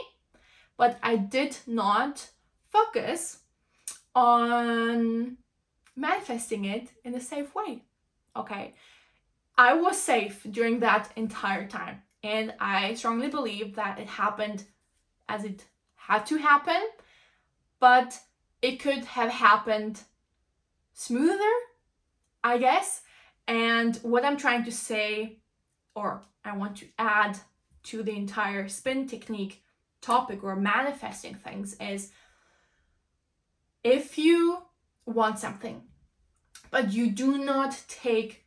but 0.78 0.96
I 1.02 1.16
did 1.16 1.58
not 1.66 2.30
focus 2.68 3.40
on 4.18 5.36
manifesting 5.94 6.64
it 6.64 6.90
in 7.04 7.14
a 7.14 7.20
safe 7.20 7.54
way. 7.54 7.84
Okay. 8.34 8.74
I 9.56 9.74
was 9.74 10.00
safe 10.00 10.44
during 10.50 10.80
that 10.80 11.10
entire 11.14 11.66
time, 11.66 12.02
and 12.22 12.52
I 12.58 12.94
strongly 12.94 13.28
believe 13.28 13.76
that 13.76 13.98
it 13.98 14.08
happened 14.08 14.64
as 15.28 15.44
it 15.44 15.64
had 15.94 16.26
to 16.26 16.38
happen, 16.38 16.82
but 17.78 18.18
it 18.60 18.80
could 18.80 19.04
have 19.04 19.30
happened 19.30 20.00
smoother, 20.94 21.56
I 22.42 22.58
guess. 22.58 23.02
And 23.46 23.96
what 24.02 24.24
I'm 24.24 24.36
trying 24.36 24.64
to 24.64 24.72
say 24.72 25.38
or 25.94 26.22
I 26.44 26.56
want 26.56 26.76
to 26.78 26.86
add 26.98 27.38
to 27.84 28.02
the 28.02 28.16
entire 28.16 28.68
spin 28.68 29.06
technique 29.06 29.62
topic 30.00 30.42
or 30.44 30.56
manifesting 30.56 31.34
things 31.34 31.76
is 31.80 32.12
if 33.88 34.18
you 34.18 34.62
want 35.06 35.38
something, 35.38 35.82
but 36.70 36.92
you 36.92 37.10
do 37.10 37.38
not 37.38 37.82
take 37.88 38.44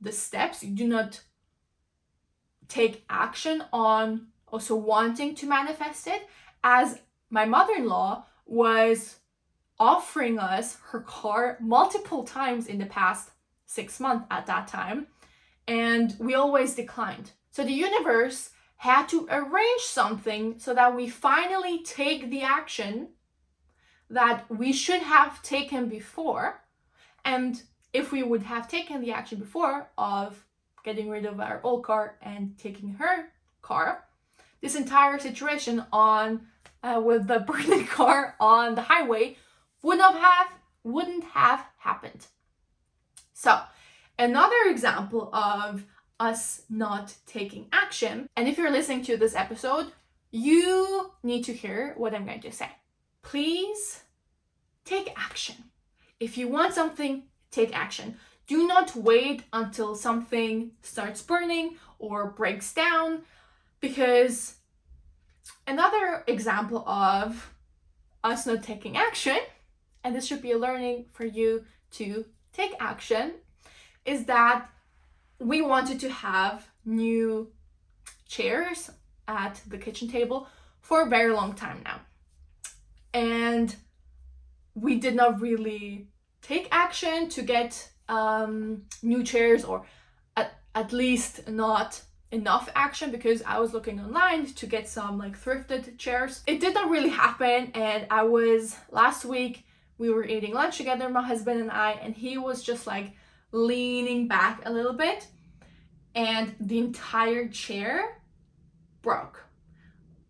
the 0.00 0.12
steps, 0.12 0.62
you 0.62 0.70
do 0.70 0.86
not 0.86 1.20
take 2.68 3.04
action 3.10 3.64
on 3.72 4.28
also 4.46 4.76
wanting 4.76 5.34
to 5.34 5.46
manifest 5.46 6.06
it, 6.06 6.28
as 6.62 7.00
my 7.28 7.44
mother 7.44 7.74
in 7.74 7.86
law 7.86 8.24
was 8.46 9.16
offering 9.78 10.38
us 10.38 10.76
her 10.90 11.00
car 11.00 11.58
multiple 11.60 12.22
times 12.22 12.66
in 12.66 12.78
the 12.78 12.86
past 12.86 13.30
six 13.66 13.98
months 13.98 14.26
at 14.30 14.46
that 14.46 14.68
time, 14.68 15.08
and 15.66 16.14
we 16.20 16.34
always 16.34 16.74
declined. 16.74 17.32
So 17.50 17.64
the 17.64 17.72
universe 17.72 18.50
had 18.76 19.08
to 19.08 19.26
arrange 19.30 19.80
something 19.80 20.58
so 20.58 20.74
that 20.74 20.94
we 20.94 21.08
finally 21.08 21.82
take 21.82 22.30
the 22.30 22.42
action 22.42 23.08
that 24.10 24.44
we 24.50 24.72
should 24.72 25.02
have 25.02 25.42
taken 25.42 25.88
before. 25.88 26.62
And 27.24 27.62
if 27.92 28.12
we 28.12 28.22
would 28.22 28.42
have 28.42 28.68
taken 28.68 29.00
the 29.00 29.12
action 29.12 29.38
before 29.38 29.90
of 29.96 30.44
getting 30.84 31.08
rid 31.08 31.24
of 31.24 31.40
our 31.40 31.60
old 31.62 31.84
car 31.84 32.16
and 32.22 32.56
taking 32.58 32.94
her 32.94 33.28
car, 33.62 34.04
this 34.60 34.74
entire 34.74 35.18
situation 35.18 35.84
on 35.92 36.46
uh, 36.82 37.00
with 37.04 37.26
the 37.26 37.40
burning 37.46 37.86
car 37.86 38.36
on 38.38 38.74
the 38.74 38.82
highway 38.82 39.36
would 39.82 39.98
not 39.98 40.18
have 40.18 40.48
wouldn't 40.82 41.24
have 41.24 41.64
happened. 41.78 42.26
So, 43.32 43.60
another 44.18 44.56
example 44.66 45.30
of 45.34 45.86
us 46.20 46.62
not 46.68 47.14
taking 47.26 47.66
action, 47.72 48.28
and 48.36 48.46
if 48.46 48.58
you're 48.58 48.70
listening 48.70 49.02
to 49.04 49.16
this 49.16 49.34
episode, 49.34 49.92
you 50.30 51.12
need 51.22 51.44
to 51.44 51.54
hear 51.54 51.94
what 51.96 52.14
I'm 52.14 52.26
going 52.26 52.40
to 52.42 52.52
say. 52.52 52.68
Please 53.24 54.02
take 54.84 55.12
action. 55.16 55.56
If 56.20 56.38
you 56.38 56.46
want 56.46 56.74
something, 56.74 57.24
take 57.50 57.74
action. 57.76 58.16
Do 58.46 58.66
not 58.66 58.94
wait 58.94 59.42
until 59.52 59.96
something 59.96 60.72
starts 60.82 61.22
burning 61.22 61.76
or 61.98 62.30
breaks 62.30 62.72
down 62.72 63.22
because 63.80 64.56
another 65.66 66.22
example 66.26 66.86
of 66.88 67.52
us 68.22 68.46
not 68.46 68.62
taking 68.62 68.96
action, 68.96 69.38
and 70.04 70.14
this 70.14 70.26
should 70.26 70.42
be 70.42 70.52
a 70.52 70.58
learning 70.58 71.06
for 71.10 71.24
you 71.24 71.64
to 71.92 72.26
take 72.52 72.72
action, 72.78 73.32
is 74.04 74.26
that 74.26 74.68
we 75.40 75.60
wanted 75.62 75.98
to 76.00 76.10
have 76.10 76.68
new 76.84 77.50
chairs 78.28 78.90
at 79.26 79.60
the 79.66 79.78
kitchen 79.78 80.08
table 80.08 80.46
for 80.80 81.02
a 81.02 81.08
very 81.08 81.32
long 81.32 81.54
time 81.54 81.80
now. 81.84 82.00
And 83.14 83.74
we 84.74 84.98
did 84.98 85.14
not 85.14 85.40
really 85.40 86.08
take 86.42 86.68
action 86.70 87.28
to 87.30 87.42
get 87.42 87.90
um, 88.08 88.82
new 89.02 89.24
chairs 89.24 89.64
or 89.64 89.86
at, 90.36 90.52
at 90.74 90.92
least 90.92 91.48
not 91.48 92.02
enough 92.30 92.68
action 92.74 93.10
because 93.12 93.42
I 93.42 93.60
was 93.60 93.72
looking 93.72 94.00
online 94.00 94.46
to 94.46 94.66
get 94.66 94.88
some 94.88 95.16
like 95.16 95.40
thrifted 95.40 95.96
chairs. 95.96 96.42
It 96.46 96.60
did 96.60 96.74
not 96.74 96.90
really 96.90 97.08
happen 97.08 97.70
and 97.74 98.06
I 98.10 98.24
was 98.24 98.76
last 98.90 99.24
week 99.24 99.64
we 99.96 100.10
were 100.10 100.24
eating 100.24 100.52
lunch 100.52 100.76
together 100.76 101.08
my 101.08 101.22
husband 101.22 101.60
and 101.60 101.70
I 101.70 101.92
and 101.92 102.14
he 102.14 102.36
was 102.36 102.62
just 102.62 102.86
like 102.86 103.12
leaning 103.52 104.26
back 104.26 104.62
a 104.66 104.72
little 104.72 104.92
bit 104.92 105.28
and 106.14 106.54
the 106.60 106.78
entire 106.78 107.48
chair 107.48 108.20
broke. 109.00 109.44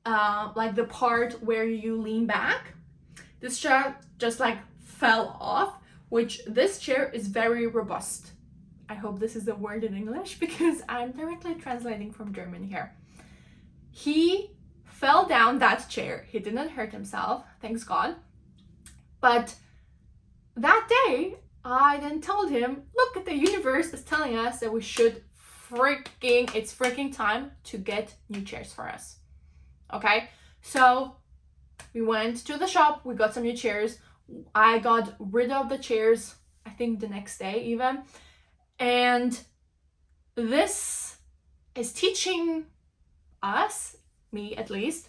Uh, 0.04 0.52
like 0.54 0.74
the 0.74 0.84
part 0.84 1.42
where 1.42 1.64
you 1.64 2.00
lean 2.00 2.26
back, 2.26 2.74
this 3.40 3.58
chair 3.58 3.98
just 4.18 4.38
like 4.38 4.58
fell 4.78 5.36
off, 5.40 5.78
which 6.10 6.42
this 6.46 6.78
chair 6.78 7.10
is 7.12 7.28
very 7.28 7.66
robust. 7.66 8.32
I 8.88 8.94
hope 8.94 9.18
this 9.18 9.34
is 9.34 9.48
a 9.48 9.54
word 9.54 9.82
in 9.82 9.96
English 9.96 10.38
because 10.40 10.82
I'm 10.88 11.12
directly 11.12 11.54
translating 11.54 12.12
from 12.12 12.32
German 12.32 12.64
here. 12.64 12.94
He 13.90 14.50
fell 14.84 15.26
down 15.26 15.58
that 15.58 15.88
chair. 15.88 16.26
He 16.28 16.38
did 16.38 16.54
not 16.54 16.70
hurt 16.70 16.92
himself, 16.92 17.44
thanks 17.60 17.84
God. 17.84 18.16
But 19.20 19.54
that 20.56 20.88
day, 21.06 21.36
I 21.64 21.98
then 21.98 22.20
told 22.20 22.50
him, 22.50 22.82
look, 22.94 23.24
the 23.24 23.34
universe 23.34 23.88
is 23.88 24.02
telling 24.02 24.36
us 24.36 24.60
that 24.60 24.72
we 24.72 24.82
should 24.82 25.22
freaking, 25.68 26.54
it's 26.54 26.74
freaking 26.74 27.14
time 27.14 27.52
to 27.64 27.78
get 27.78 28.14
new 28.28 28.42
chairs 28.42 28.72
for 28.72 28.88
us. 28.88 29.18
Okay, 29.92 30.30
so 30.60 31.16
we 31.92 32.02
went 32.02 32.38
to 32.46 32.58
the 32.58 32.66
shop, 32.66 33.04
we 33.04 33.14
got 33.14 33.34
some 33.34 33.42
new 33.42 33.56
chairs. 33.56 33.98
I 34.54 34.78
got 34.78 35.14
rid 35.18 35.50
of 35.50 35.68
the 35.68 35.78
chairs, 35.78 36.36
I 36.64 36.70
think 36.70 37.00
the 37.00 37.08
next 37.08 37.38
day 37.38 37.62
even. 37.64 38.02
And 38.78 39.38
this 40.34 41.16
is 41.74 41.92
teaching 41.92 42.66
us, 43.42 43.96
me 44.32 44.56
at 44.56 44.70
least, 44.70 45.08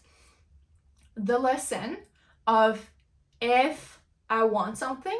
the 1.16 1.40
lesson 1.40 1.98
of 2.46 2.92
if 3.42 4.00
I 4.30 4.44
want 4.44 4.78
something, 4.78 5.20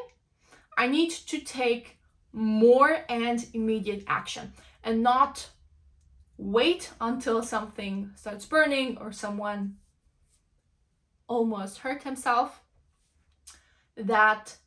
I 0.78 0.88
need 0.88 1.12
to 1.12 1.40
take 1.40 1.98
more 2.34 2.98
and 3.08 3.46
immediate 3.54 4.04
action 4.08 4.52
and 4.84 5.02
not 5.02 5.50
wait 6.38 6.92
until 7.00 7.42
something 7.42 8.12
starts 8.16 8.46
burning 8.46 8.98
or 8.98 9.12
someone 9.12 9.76
almost 11.28 11.80
hurt 11.80 12.04
himself 12.04 12.62
that 13.98 14.58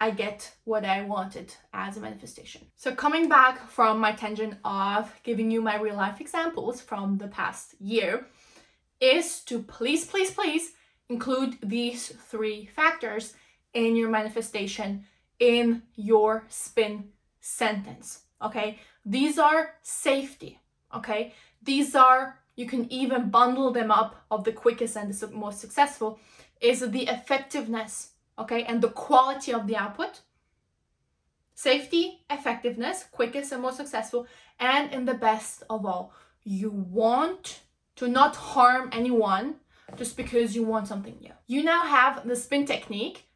I 0.00 0.10
get 0.10 0.54
what 0.64 0.84
I 0.84 1.02
wanted 1.02 1.54
as 1.72 1.96
a 1.96 2.00
manifestation. 2.00 2.66
So, 2.76 2.94
coming 2.94 3.28
back 3.28 3.68
from 3.70 3.98
my 3.98 4.12
tangent 4.12 4.56
of 4.64 5.12
giving 5.22 5.50
you 5.50 5.62
my 5.62 5.80
real 5.80 5.96
life 5.96 6.20
examples 6.20 6.80
from 6.80 7.18
the 7.18 7.28
past 7.28 7.74
year, 7.80 8.26
is 9.00 9.40
to 9.40 9.62
please, 9.62 10.04
please, 10.04 10.30
please 10.30 10.72
include 11.08 11.58
these 11.62 12.08
three 12.08 12.66
factors 12.66 13.34
in 13.72 13.96
your 13.96 14.08
manifestation 14.08 15.04
in 15.38 15.82
your 15.96 16.44
spin 16.48 17.08
sentence. 17.40 18.20
Okay, 18.42 18.78
these 19.04 19.38
are 19.38 19.74
safety. 19.82 20.60
Okay, 20.94 21.34
these 21.62 21.94
are 21.94 22.38
you 22.56 22.66
can 22.66 22.90
even 22.92 23.30
bundle 23.30 23.72
them 23.72 23.90
up 23.90 24.24
of 24.30 24.44
the 24.44 24.52
quickest 24.52 24.96
and 24.96 25.12
the 25.12 25.28
most 25.28 25.60
successful 25.60 26.18
is 26.60 26.88
the 26.90 27.08
effectiveness 27.08 28.10
okay 28.38 28.62
and 28.62 28.80
the 28.80 28.88
quality 28.88 29.52
of 29.52 29.66
the 29.66 29.76
output 29.76 30.20
safety 31.54 32.20
effectiveness 32.30 33.06
quickest 33.10 33.50
and 33.50 33.60
most 33.60 33.76
successful 33.76 34.24
and 34.60 34.92
in 34.92 35.04
the 35.04 35.14
best 35.14 35.64
of 35.68 35.84
all 35.84 36.12
you 36.44 36.70
want 36.70 37.62
to 37.96 38.06
not 38.06 38.36
harm 38.36 38.88
anyone 38.92 39.56
just 39.96 40.16
because 40.16 40.54
you 40.54 40.62
want 40.62 40.86
something 40.86 41.16
new 41.20 41.32
you 41.48 41.62
now 41.64 41.82
have 41.82 42.26
the 42.26 42.36
spin 42.36 42.64
technique 42.64 43.26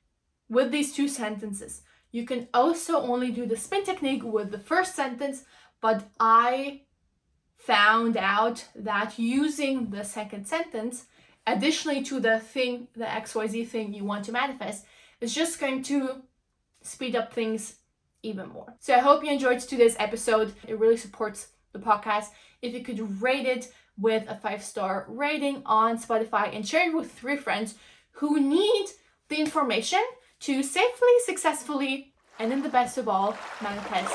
with 0.48 0.70
these 0.70 0.92
two 0.92 1.08
sentences. 1.08 1.82
You 2.10 2.24
can 2.24 2.48
also 2.54 3.00
only 3.00 3.30
do 3.30 3.46
the 3.46 3.56
spin 3.56 3.84
technique 3.84 4.24
with 4.24 4.50
the 4.50 4.58
first 4.58 4.94
sentence, 4.94 5.44
but 5.80 6.08
I 6.18 6.82
found 7.56 8.16
out 8.16 8.64
that 8.74 9.18
using 9.18 9.90
the 9.90 10.04
second 10.04 10.46
sentence, 10.46 11.06
additionally 11.46 12.02
to 12.04 12.18
the 12.20 12.38
thing, 12.38 12.88
the 12.96 13.04
XYZ 13.04 13.68
thing 13.68 13.92
you 13.92 14.04
want 14.04 14.24
to 14.24 14.32
manifest, 14.32 14.86
is 15.20 15.34
just 15.34 15.60
going 15.60 15.82
to 15.84 16.22
speed 16.82 17.14
up 17.14 17.32
things 17.32 17.76
even 18.22 18.48
more. 18.48 18.74
So 18.80 18.94
I 18.94 18.98
hope 19.00 19.22
you 19.22 19.30
enjoyed 19.30 19.60
today's 19.60 19.96
episode. 19.98 20.54
It 20.66 20.78
really 20.78 20.96
supports 20.96 21.48
the 21.72 21.78
podcast. 21.78 22.26
If 22.62 22.72
you 22.72 22.82
could 22.82 23.20
rate 23.20 23.46
it 23.46 23.72
with 23.98 24.28
a 24.28 24.36
five 24.36 24.62
star 24.62 25.06
rating 25.08 25.62
on 25.66 25.98
Spotify 25.98 26.54
and 26.54 26.66
share 26.66 26.88
it 26.88 26.94
with 26.94 27.12
three 27.12 27.36
friends 27.36 27.74
who 28.12 28.40
need 28.40 28.86
the 29.28 29.36
information 29.36 30.02
to 30.40 30.62
safely, 30.62 31.14
successfully, 31.24 32.12
and 32.38 32.52
in 32.52 32.62
the 32.62 32.68
best 32.68 32.98
of 32.98 33.08
all, 33.08 33.36
manifest 33.60 34.14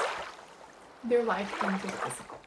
their 1.03 1.23
life 1.23 1.51
into 1.63 1.87
physical. 1.87 2.42